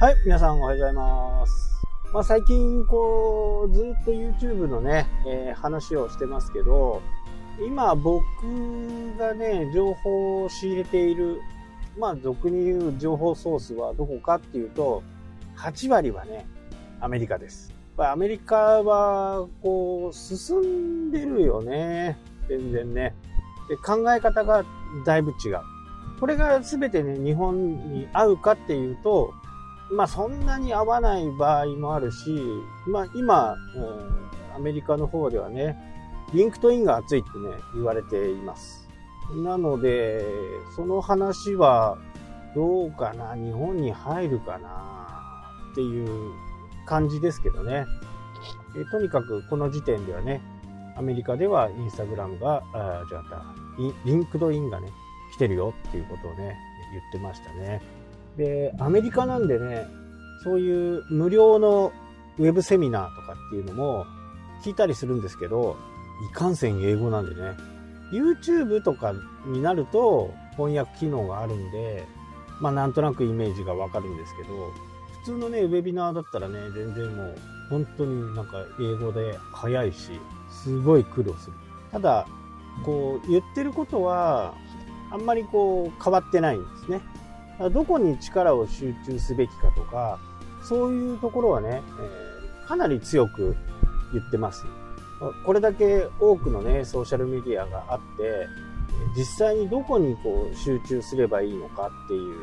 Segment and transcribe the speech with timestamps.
[0.00, 1.70] はい、皆さんおはようございます。
[2.12, 7.02] まあ最近こう、ずっと YouTube のね、えー話をしてますけど、
[7.66, 8.22] 今僕
[9.18, 11.40] がね、情報を仕入れている、
[11.98, 15.02] まあ俗に言う情報ソースはどこかっていうと、
[15.56, 16.46] 8割はね、
[17.00, 17.74] アメリカです。
[17.96, 22.20] アメリカは、こう、進んでるよね。
[22.48, 23.16] 全然ね。
[23.68, 24.64] で、考え方が
[25.04, 25.58] だいぶ違う。
[26.20, 29.34] これが全てね、日本に合うかっていうと、
[29.90, 32.38] まあそんなに合わない場合もあるし、
[32.86, 35.78] まあ今、うんアメリカの方ではね、
[36.34, 38.88] LinkedIn が熱いってね、言われています。
[39.44, 40.24] なので、
[40.74, 41.96] その話は
[42.56, 46.32] どうかな、日本に入るかなっていう
[46.86, 47.86] 感じですけどね。
[48.76, 50.42] えとにかくこの時点ではね、
[50.96, 53.54] アメリカでは Instagram が、あじゃあ、
[54.04, 54.90] LinkedIn がね、
[55.32, 56.58] 来てるよっていうことをね、
[56.92, 57.80] 言ってましたね。
[58.38, 59.86] で、アメリカなんでね、
[60.42, 61.92] そういう無料の
[62.38, 64.06] ウェブセミナーとかっていうのも
[64.64, 65.76] 聞いたりするんですけど、
[66.30, 67.56] いかんせん英語なんでね、
[68.12, 69.12] YouTube とか
[69.46, 72.06] になると翻訳機能があるんで、
[72.60, 74.72] まあなんとなくイメージがわかるんですけど、
[75.24, 77.36] 普通のね、ウェビナーだったらね、全然もう
[77.70, 81.56] 本当になんか英語で早いし、すごい苦労する。
[81.90, 82.26] ただ、
[82.84, 84.54] こう言ってることは、
[85.10, 87.00] あんまりこう変わってないんですね。
[87.72, 90.18] どこに力を集中すべきかとか、
[90.62, 93.56] そういうところはね、えかなり強く
[94.12, 94.64] 言ってます。
[95.44, 98.46] これだけ多くのね、ソーシャルメディアがあって、
[99.16, 102.36] 実際にどこにこう集中すればいいのかっていう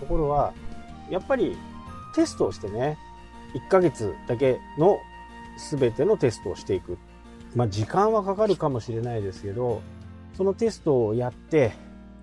[0.00, 0.52] ところは、
[1.10, 1.56] やっぱり
[2.14, 2.98] テストをしてね、
[3.54, 4.98] 1ヶ月だけの
[5.70, 6.98] 全てのテストをしていく。
[7.54, 9.80] まあ時間はかかるかもしれないですけど、
[10.36, 11.72] そのテストをやって、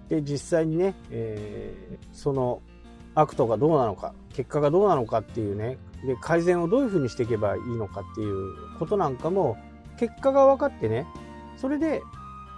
[0.09, 2.62] で、実際にね、えーその
[3.16, 9.57] アクトがどうなのか、結果がどうなのかっていうね、で、改善をどういうふうにしていけばいいのかっていうことなんかも、
[9.97, 11.07] 結果が分かってね、
[11.56, 12.02] それで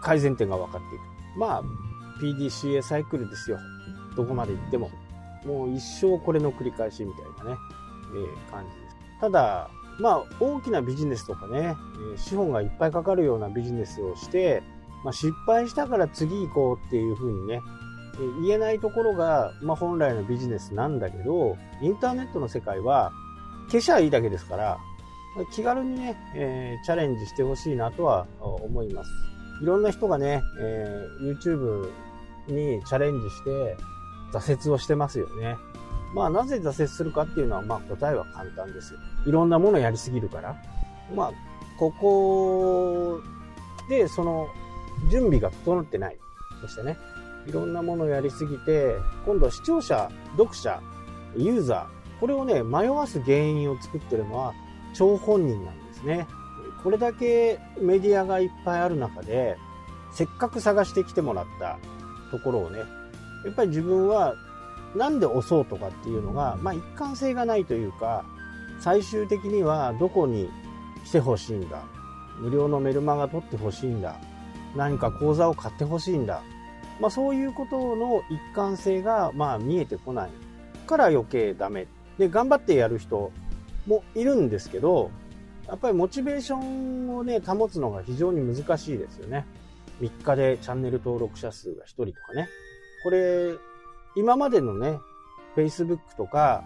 [0.01, 0.99] 改善点が分かってい
[1.35, 1.39] く。
[1.39, 1.63] まあ、
[2.19, 3.59] PDCA サイクルですよ。
[4.16, 4.89] どこまで行っても。
[5.45, 7.57] もう一生これの繰り返しみたいなね、
[8.16, 8.95] えー感じです。
[9.22, 11.75] ただ、まあ、大きなビジネスとかね、
[12.13, 14.63] え資本がいっぱいかかるようなビジネスをして、
[15.07, 17.62] まあ、失敗したから次行こうっていうふうにね、
[18.41, 23.13] 言えないところが、まあ、本来のビジネスなんだけど、インターネットの世界は、
[23.72, 24.78] 消しゃいいだけですから、
[25.53, 29.09] 気軽にね、えーチャレンジしてほしいなとは思います。
[29.63, 31.90] いろんな人がね、えー YouTube
[32.47, 33.78] にチャレンジして
[34.34, 35.56] 挫折をしてますよね。
[36.13, 39.00] まあなぜ挫折するかっていうのはまあ答えは簡単ですよ。
[39.25, 40.53] いろんなものやりすぎるから。
[41.16, 41.31] まあ、
[41.79, 43.22] ここ
[43.90, 44.50] でその
[45.09, 46.18] 準備が整ってない。
[46.62, 46.97] そしてね、
[47.47, 50.81] いろんなものをやりすぎて、今度は視聴者、読者、
[51.35, 54.53] ユーザー、これをね、迷わす原因を作ってるのは
[54.94, 56.28] 張本人なんですね。
[56.84, 59.58] これだけメディアがいっぱいある中で、
[60.12, 61.79] せっかく探してきてもらった
[62.31, 62.79] ところをね、
[63.46, 64.35] やっぱり自分は
[64.96, 68.25] なんで押そうとかっていうのが、まあ一貫性がないというか、
[68.79, 70.50] 最終的にはどこに
[71.06, 71.84] 来てほしいんだ。
[72.40, 74.16] 無料のメルマガ取ってほしいんだ。
[74.75, 76.41] 何か講座を買ってほしいんだ。
[77.00, 80.29] まあそういうことの一貫性がまあ見えてこない
[80.85, 81.88] から余計ダメ。
[82.17, 83.31] で、頑張ってやる人
[83.85, 85.11] もいるんですけど、
[85.67, 89.45] やっぱりモチベーションをね、保つのが非常に難しいですよね。
[90.01, 92.47] 3日でチャンネル登録者数が1人とかね。
[93.03, 93.53] これ、
[94.16, 94.97] 今までのね、
[95.55, 96.63] Facebook とか、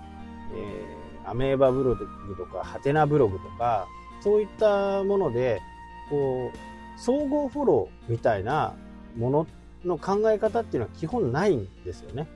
[0.53, 3.87] えーアメーバブログとか、ハテナブログとか、
[4.21, 5.61] そういったもので、
[6.09, 6.57] こう、
[6.97, 8.73] 総合フォローみたいな
[9.17, 9.47] もの
[9.85, 12.27] の考え方っていうのは基本ないんですよね。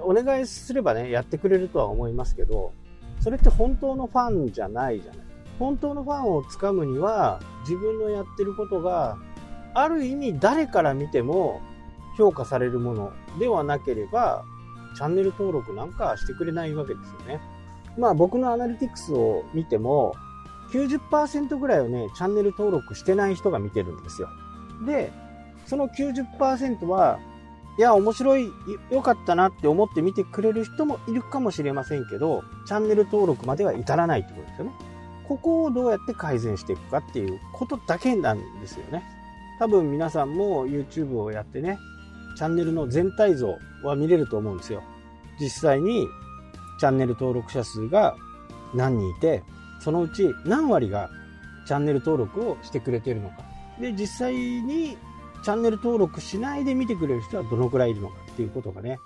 [0.00, 2.72] お願いすればね、やってくれるとは思いますけど、
[3.20, 5.20] それって本当のファンじゃないじゃない。
[5.58, 9.18] 本当のファンをつかむには、自分のやってることが、
[9.74, 11.60] ある意味誰から見ても
[12.16, 14.44] 評価されるものではなければ、
[14.96, 17.40] チャンネル登録なんかしてくれないわけですよね。
[17.96, 20.14] まあ僕のアナリティクスを見ても、
[20.70, 24.28] 90%ぐらいをね、チャンネル登録してない人が見てるんですよ。
[24.86, 25.12] で、
[25.66, 27.18] その90%は、
[27.78, 28.52] いや、面白い、
[28.90, 34.72] 良かったなって思って見てくれる人もいるかもしれませんけど、チャンネル登録までは至らないってことですよね。
[35.28, 39.04] ここをどうやって改善していくかっていうことだけなんですよね。
[39.58, 41.78] 多分皆さんも YouTube をやってね、
[42.36, 44.82] チャンネルの全体像は見れると思うんですよ。
[45.38, 46.08] 実際に
[46.80, 48.16] チャンネル登録者数が
[48.74, 49.42] 何人いて、
[49.80, 51.10] そのうち何割が
[51.66, 53.36] チャンネル登録をしてくれているのか。
[53.80, 54.96] で、実際に
[55.42, 58.98] チャンネル登録しないで見てくれる人はどのくらいいるのかっていうことがね、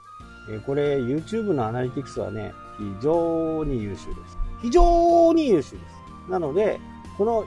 [0.50, 4.38] えこれ YouTube のアナリティクスはね、非常に優秀です。
[4.62, 6.30] 非常に優秀です。
[6.30, 6.80] なので、
[7.18, 7.44] この、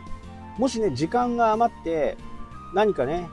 [0.57, 2.17] もしね、時間が余って、
[2.73, 3.27] 何かね、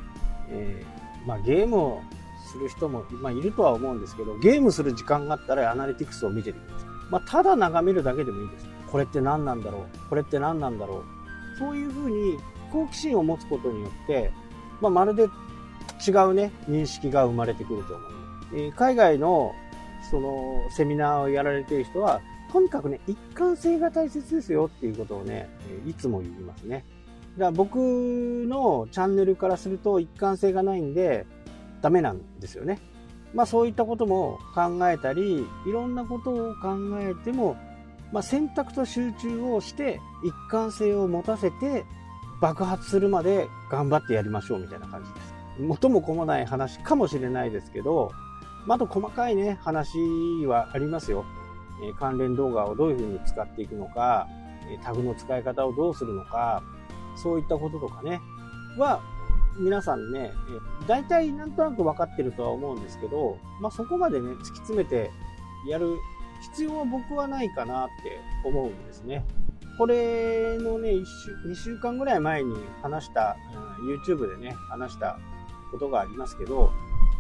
[0.49, 2.03] えー、まあ、ゲームを
[2.51, 6.89] する人も、まあ、いるとは思うんですけど、ゲームする時間があったらアナリティクスを見ててください。
[7.11, 8.72] まあ、ただ眺めるだけでもいいです。
[8.93, 10.09] これって何なんだろう？
[10.11, 11.03] これって何なんだろ
[11.57, 11.59] う？
[11.59, 12.39] そういうふうに
[12.71, 14.31] 好奇心を持つことによって、
[14.81, 15.25] まあ、まるで
[16.07, 18.11] 違うね、認識が生まれてくると思う。
[18.55, 19.53] えー、海外の
[20.11, 22.21] そのセミナーをやられてる人は、
[22.53, 25.49] とにかくね、一貫性が大切ですよっていうことをね、
[25.87, 26.85] いつも言いますね。
[27.39, 31.25] だから僕のチャンネルからすると一貫性がないんで、
[31.81, 32.79] ダメなんですよね。
[33.33, 37.57] まあそういったことも考えたり、いろんなことを考えても、
[38.13, 41.85] まあ、選択と集中をして一貫性を持たせて
[42.41, 45.35] 爆発するまで頑張ってやりましょうみたいな感じです。
[45.61, 48.11] 元も子もない話かもしれないですけど、
[48.67, 49.99] まあ、と細かいね、話
[50.47, 51.25] はありますよ。
[51.83, 54.29] え関連動画をどういうふうに使っていくのか、
[54.71, 56.63] えタグの使い方をどうするのか、
[57.17, 58.21] そういったこととかね、
[58.79, 59.01] は、
[59.59, 60.33] 皆さんね、
[60.87, 65.11] 大体なんとなく分かってるとは思うんですけど、まあ、そこまでね、突き詰めて
[65.69, 65.97] やる
[66.43, 69.25] 必要は僕はないかなって思うんですね。
[69.79, 73.37] これのね、1週、2週間ぐらい前に話した、
[73.81, 75.19] うん、YouTube でね、話した
[75.71, 76.71] ことがありますけど、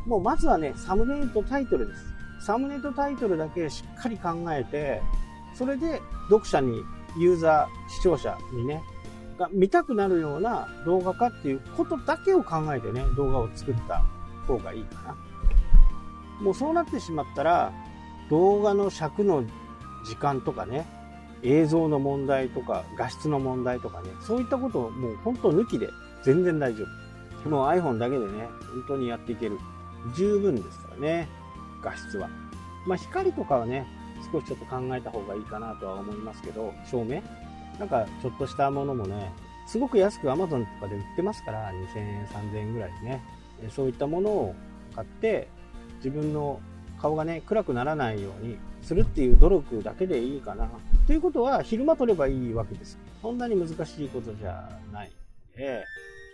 [0.06, 2.04] もうまずはね、サムネイルとタイトルです。
[2.46, 5.00] サムネとタイトルだけしっかり考えて、
[5.54, 6.82] それで読者に、
[7.16, 8.82] ユーザー、視聴者にね、
[9.38, 14.02] が見たくなるような動画かっていうことだけを考えてね、動画を作った
[14.46, 15.16] 方がいいかな。
[16.40, 17.72] もうそうなってしまったら、
[18.32, 19.44] 動画の尺の
[20.06, 20.86] 時間とかね、
[21.42, 25.90] 映像の問題とか画質の問題とかね、そういったことをもう本当抜きで
[26.24, 26.84] 全然大丈
[27.44, 27.50] 夫。
[27.50, 29.58] もう iPhone だけでね、本当にやっていける。
[30.16, 31.28] 十分ですからね。
[31.84, 32.28] 画質は。
[32.86, 33.86] まあ、光とかはね、
[34.32, 37.22] 少しちょっと考えた方がいいかなとは思いますけど、照明？
[37.78, 39.30] なんかちょっとしたものもね、
[39.66, 43.22] すごく安く Amazon とかで売ってますから、2000円、3000円ぐらいでね。
[43.68, 44.54] そういったものを
[44.94, 45.48] 買って、
[45.96, 46.60] 自分の
[47.02, 50.70] 顔がね、暗くならないようにするっていう努力だけでいいかな。
[51.04, 52.96] ということは、昼間撮ればいいわけです。
[53.20, 55.10] そんなに難しいことじゃない
[55.56, 55.84] ので、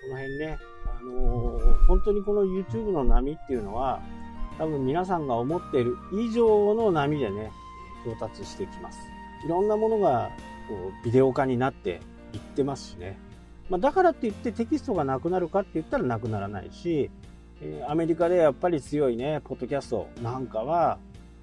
[0.02, 4.00] その辺ね、あのー、本当にこの YouTube の波っていうのは、
[4.58, 7.50] 多分皆さんが思っている以上の波でね、
[8.04, 8.98] 到達してきます。
[9.46, 10.30] いろんなものが
[10.68, 12.00] こうビデオ化になって
[12.34, 13.18] いってますしね。
[13.70, 17.10] まあ、だからって言ってテキストがなくなるかって言ったらなくならないし、
[17.60, 20.98] え、アメリカでやっぱり強いね、ポッドキャストなんかは、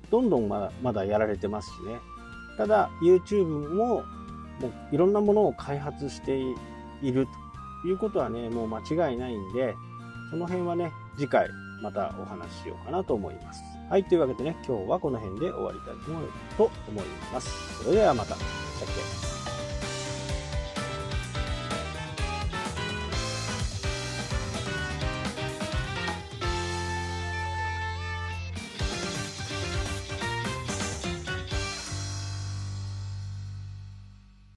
[0.10, 2.00] どんどんまだまだやられてますしね。
[2.58, 4.04] ただ、YouTube も、も
[4.92, 6.38] ういろんなものを開発して
[7.02, 7.28] いる
[7.82, 9.76] ということはね、もう間違いないんで、
[10.32, 11.50] その辺はね、次回
[11.82, 13.62] またお話ししようかなと思います。
[13.90, 15.96] はい、というわけでね、今日はこの辺で終わりたい
[16.58, 17.84] と思います。
[17.84, 18.36] それではまた。